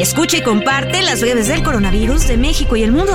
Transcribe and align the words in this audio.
Escucha 0.00 0.38
y 0.38 0.42
comparte 0.42 1.02
las 1.02 1.20
redes 1.20 1.48
del 1.48 1.62
coronavirus 1.62 2.26
de 2.26 2.38
México 2.38 2.74
y 2.74 2.82
el 2.82 2.90
mundo. 2.90 3.12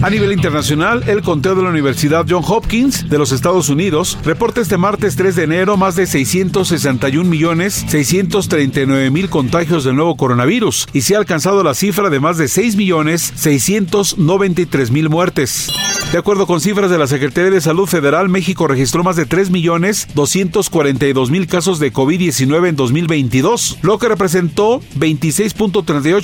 A 0.00 0.08
nivel 0.08 0.32
internacional, 0.32 1.04
el 1.06 1.20
conteo 1.20 1.54
de 1.54 1.62
la 1.62 1.68
Universidad 1.68 2.24
John 2.26 2.42
Hopkins 2.42 3.06
de 3.10 3.18
los 3.18 3.32
Estados 3.32 3.68
Unidos 3.68 4.16
reporta 4.24 4.62
este 4.62 4.78
martes 4.78 5.14
3 5.14 5.36
de 5.36 5.42
enero 5.42 5.76
más 5.76 5.94
de 5.94 6.06
661 6.06 7.28
millones 7.28 7.84
639 7.86 9.10
mil 9.10 9.28
contagios 9.28 9.84
del 9.84 9.94
nuevo 9.94 10.16
coronavirus 10.16 10.88
y 10.94 11.02
se 11.02 11.14
ha 11.14 11.18
alcanzado 11.18 11.62
la 11.62 11.74
cifra 11.74 12.08
de 12.08 12.18
más 12.18 12.38
de 12.38 12.48
6 12.48 12.76
millones 12.76 13.30
693 13.36 14.90
mil 14.90 15.10
muertes. 15.10 15.68
De 16.12 16.18
acuerdo 16.18 16.46
con 16.46 16.60
cifras 16.60 16.90
de 16.90 16.98
la 16.98 17.06
Secretaría 17.06 17.50
de 17.50 17.60
Salud 17.60 17.86
Federal, 17.86 18.28
México 18.28 18.66
registró 18.66 19.02
más 19.02 19.16
de 19.16 19.24
3 19.24 19.50
millones 19.50 20.08
242 20.14 21.30
mil 21.30 21.46
casos 21.46 21.78
de 21.78 21.92
COVID-19 21.92 22.68
en 22.68 22.76
2022, 22.76 23.78
lo 23.82 23.98
que 23.98 24.08
representó 24.08 24.80
26.38% 24.98 26.22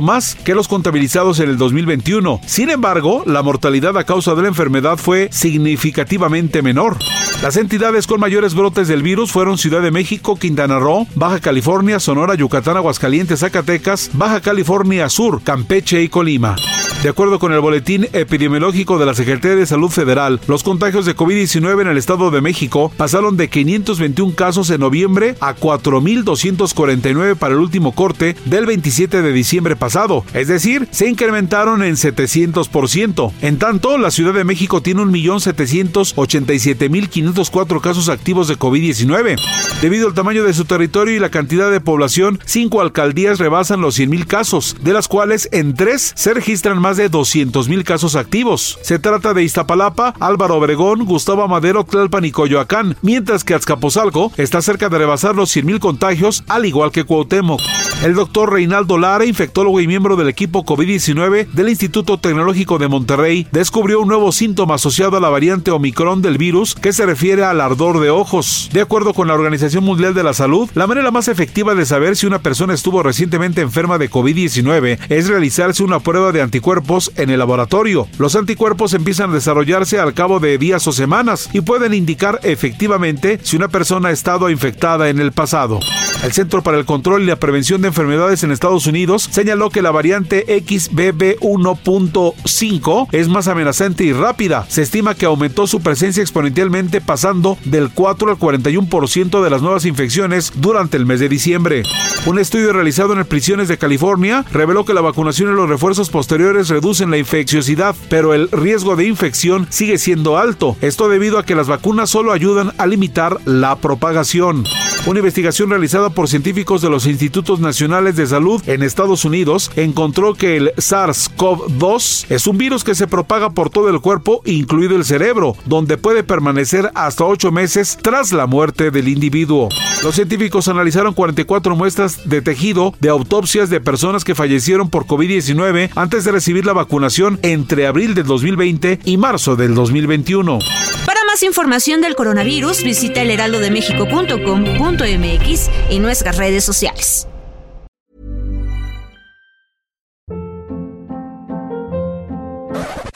más 0.00 0.36
que 0.44 0.54
los 0.54 0.68
contabilizados 0.68 1.40
en 1.40 1.48
el 1.48 1.56
2021. 1.56 2.40
Sin 2.46 2.70
embargo, 2.70 3.22
la 3.26 3.42
mortalidad 3.42 3.96
a 3.96 4.04
causa 4.04 4.34
de 4.34 4.42
la 4.42 4.48
enfermedad 4.48 4.96
fue 4.96 5.28
significativamente 5.32 6.62
menor. 6.62 6.98
Las 7.42 7.56
entidades 7.56 8.06
con 8.06 8.20
mayores 8.20 8.54
brotes 8.54 8.88
del 8.88 9.02
virus 9.02 9.30
fueron 9.32 9.58
Ciudad 9.58 9.82
de 9.82 9.90
México, 9.90 10.36
Quintana 10.36 10.78
Roo, 10.78 11.06
Baja 11.14 11.40
California, 11.40 12.00
Sonora, 12.00 12.34
Yucatán, 12.34 12.76
Aguascalientes, 12.76 13.40
Zacatecas, 13.40 14.10
Baja 14.14 14.40
California 14.40 15.08
Sur, 15.08 15.42
Campeche 15.42 16.02
y 16.02 16.08
Colima. 16.08 16.56
De 17.02 17.10
acuerdo 17.10 17.38
con 17.38 17.52
el 17.52 17.60
boletín 17.60 18.08
epidemiológico 18.14 18.98
de 18.98 19.04
la 19.04 19.14
Secretaría 19.14 19.58
de 19.58 19.66
Salud 19.66 19.90
Federal, 19.90 20.40
los 20.48 20.62
contagios 20.62 21.04
de 21.04 21.14
COVID-19 21.14 21.82
en 21.82 21.88
el 21.88 21.98
Estado 21.98 22.30
de 22.30 22.40
México 22.40 22.90
pasaron 22.96 23.36
de 23.36 23.50
521 23.50 24.34
casos 24.34 24.70
en 24.70 24.80
noviembre 24.80 25.36
a 25.40 25.54
4.249 25.54 27.36
para 27.36 27.52
el 27.52 27.60
último 27.60 27.94
corte 27.94 28.36
del 28.46 28.64
27 28.64 29.20
de 29.20 29.23
diciembre 29.32 29.76
pasado, 29.76 30.24
es 30.34 30.48
decir, 30.48 30.88
se 30.90 31.08
incrementaron 31.08 31.82
en 31.82 31.96
700%. 31.96 33.32
En 33.40 33.58
tanto, 33.58 33.96
la 33.98 34.10
Ciudad 34.10 34.34
de 34.34 34.44
México 34.44 34.82
tiene 34.82 35.02
1.787.504 35.02 37.80
casos 37.80 38.08
activos 38.08 38.48
de 38.48 38.58
COVID-19. 38.58 39.38
Debido 39.80 40.08
al 40.08 40.14
tamaño 40.14 40.44
de 40.44 40.54
su 40.54 40.64
territorio 40.64 41.14
y 41.14 41.18
la 41.18 41.30
cantidad 41.30 41.70
de 41.70 41.80
población, 41.80 42.40
cinco 42.44 42.80
alcaldías 42.80 43.38
rebasan 43.38 43.80
los 43.80 43.98
100.000 43.98 44.26
casos, 44.26 44.76
de 44.80 44.92
las 44.92 45.08
cuales 45.08 45.48
en 45.52 45.74
tres 45.74 46.12
se 46.14 46.34
registran 46.34 46.80
más 46.80 46.96
de 46.96 47.10
200.000 47.10 47.84
casos 47.84 48.16
activos. 48.16 48.78
Se 48.82 48.98
trata 48.98 49.34
de 49.34 49.42
Iztapalapa, 49.42 50.14
Álvaro 50.20 50.56
Obregón, 50.56 51.04
Gustavo 51.04 51.46
Madero, 51.48 51.84
Tlalpan 51.84 52.24
y 52.24 52.30
Coyoacán, 52.30 52.96
mientras 53.02 53.44
que 53.44 53.54
Azcapotzalco 53.54 54.32
está 54.36 54.62
cerca 54.62 54.88
de 54.88 54.98
rebasar 54.98 55.34
los 55.34 55.54
100.000 55.54 55.78
contagios, 55.78 56.44
al 56.48 56.66
igual 56.66 56.90
que 56.90 57.04
Cuauhtémoc. 57.04 57.60
El 58.02 58.14
doctor 58.14 58.52
Reinaldo 58.52 58.98
Lara, 58.98 59.13
infectólogo 59.22 59.80
y 59.80 59.86
miembro 59.86 60.16
del 60.16 60.28
equipo 60.28 60.64
COVID-19 60.64 61.48
del 61.48 61.68
Instituto 61.68 62.18
Tecnológico 62.18 62.78
de 62.78 62.88
Monterrey, 62.88 63.46
descubrió 63.52 64.00
un 64.00 64.08
nuevo 64.08 64.32
síntoma 64.32 64.76
asociado 64.76 65.16
a 65.16 65.20
la 65.20 65.28
variante 65.28 65.70
Omicron 65.70 66.22
del 66.22 66.38
virus 66.38 66.74
que 66.74 66.92
se 66.92 67.06
refiere 67.06 67.44
al 67.44 67.60
ardor 67.60 68.00
de 68.00 68.10
ojos. 68.10 68.70
De 68.72 68.80
acuerdo 68.80 69.14
con 69.14 69.28
la 69.28 69.34
Organización 69.34 69.84
Mundial 69.84 70.14
de 70.14 70.24
la 70.24 70.32
Salud, 70.32 70.70
la 70.74 70.86
manera 70.86 71.10
más 71.10 71.28
efectiva 71.28 71.74
de 71.74 71.86
saber 71.86 72.16
si 72.16 72.26
una 72.26 72.40
persona 72.40 72.74
estuvo 72.74 73.02
recientemente 73.02 73.60
enferma 73.60 73.98
de 73.98 74.10
COVID-19 74.10 74.98
es 75.08 75.28
realizarse 75.28 75.82
una 75.82 76.00
prueba 76.00 76.32
de 76.32 76.42
anticuerpos 76.42 77.12
en 77.16 77.30
el 77.30 77.38
laboratorio. 77.38 78.08
Los 78.18 78.36
anticuerpos 78.36 78.94
empiezan 78.94 79.30
a 79.30 79.34
desarrollarse 79.34 79.98
al 79.98 80.14
cabo 80.14 80.40
de 80.40 80.58
días 80.58 80.86
o 80.86 80.92
semanas 80.92 81.50
y 81.52 81.60
pueden 81.60 81.94
indicar 81.94 82.40
efectivamente 82.42 83.38
si 83.42 83.56
una 83.56 83.68
persona 83.68 84.08
ha 84.08 84.12
estado 84.12 84.50
infectada 84.50 85.08
en 85.08 85.18
el 85.18 85.32
pasado. 85.32 85.80
El 86.22 86.32
Centro 86.32 86.62
para 86.62 86.78
el 86.78 86.86
Control 86.86 87.22
y 87.22 87.26
la 87.26 87.36
Prevención 87.36 87.82
de 87.82 87.88
Enfermedades 87.88 88.42
en 88.42 88.50
Estados 88.50 88.86
Unidos 88.86 89.03
señaló 89.30 89.70
que 89.70 89.82
la 89.82 89.90
variante 89.90 90.46
XBB1.5 90.46 93.08
es 93.12 93.28
más 93.28 93.48
amenazante 93.48 94.04
y 94.04 94.12
rápida. 94.12 94.66
Se 94.68 94.82
estima 94.82 95.14
que 95.14 95.26
aumentó 95.26 95.66
su 95.66 95.80
presencia 95.80 96.22
exponencialmente 96.22 97.00
pasando 97.00 97.58
del 97.64 97.90
4 97.90 98.30
al 98.30 98.38
41% 98.38 99.42
de 99.42 99.50
las 99.50 99.62
nuevas 99.62 99.84
infecciones 99.84 100.52
durante 100.56 100.96
el 100.96 101.06
mes 101.06 101.20
de 101.20 101.28
diciembre. 101.28 101.82
Un 102.26 102.38
estudio 102.38 102.72
realizado 102.72 103.12
en 103.12 103.24
prisiones 103.24 103.68
de 103.68 103.78
California 103.78 104.44
reveló 104.52 104.84
que 104.84 104.94
la 104.94 105.00
vacunación 105.00 105.50
y 105.50 105.54
los 105.54 105.68
refuerzos 105.68 106.10
posteriores 106.10 106.68
reducen 106.68 107.10
la 107.10 107.18
infecciosidad, 107.18 107.94
pero 108.08 108.34
el 108.34 108.50
riesgo 108.50 108.96
de 108.96 109.06
infección 109.06 109.66
sigue 109.70 109.98
siendo 109.98 110.38
alto. 110.38 110.76
Esto 110.80 111.08
debido 111.08 111.38
a 111.38 111.44
que 111.44 111.54
las 111.54 111.68
vacunas 111.68 112.10
solo 112.10 112.32
ayudan 112.32 112.72
a 112.78 112.86
limitar 112.86 113.38
la 113.44 113.76
propagación. 113.76 114.64
Una 115.06 115.18
investigación 115.18 115.68
realizada 115.68 116.10
por 116.10 116.28
científicos 116.28 116.80
de 116.80 116.88
los 116.88 117.06
Institutos 117.06 117.60
Nacionales 117.60 118.16
de 118.16 118.26
Salud 118.26 118.62
en 118.66 118.82
Estados 118.94 119.24
Unidos 119.24 119.72
encontró 119.74 120.34
que 120.34 120.56
el 120.56 120.72
SARS-CoV-2 120.76 122.26
es 122.30 122.46
un 122.46 122.58
virus 122.58 122.84
que 122.84 122.94
se 122.94 123.08
propaga 123.08 123.50
por 123.50 123.68
todo 123.68 123.88
el 123.88 124.00
cuerpo, 124.00 124.40
incluido 124.44 124.94
el 124.94 125.04
cerebro, 125.04 125.56
donde 125.64 125.98
puede 125.98 126.22
permanecer 126.22 126.92
hasta 126.94 127.24
8 127.24 127.50
meses 127.50 127.98
tras 128.00 128.32
la 128.32 128.46
muerte 128.46 128.92
del 128.92 129.08
individuo. 129.08 129.68
Los 130.04 130.14
científicos 130.14 130.68
analizaron 130.68 131.12
44 131.12 131.74
muestras 131.74 132.28
de 132.28 132.40
tejido 132.40 132.94
de 133.00 133.08
autopsias 133.08 133.68
de 133.68 133.80
personas 133.80 134.22
que 134.22 134.36
fallecieron 134.36 134.90
por 134.90 135.06
COVID-19 135.06 135.90
antes 135.96 136.22
de 136.22 136.30
recibir 136.30 136.64
la 136.64 136.72
vacunación 136.72 137.40
entre 137.42 137.88
abril 137.88 138.14
del 138.14 138.26
2020 138.26 139.00
y 139.04 139.16
marzo 139.16 139.56
del 139.56 139.74
2021. 139.74 140.60
Para 141.04 141.24
más 141.24 141.42
información 141.42 142.00
del 142.00 142.14
coronavirus, 142.14 142.84
visita 142.84 143.22
elheraldodemexico.com.mx 143.22 145.70
y 145.90 145.98
nuestras 145.98 146.36
redes 146.36 146.62
sociales. 146.62 147.26